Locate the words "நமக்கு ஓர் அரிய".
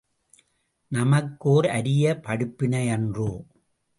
0.91-2.19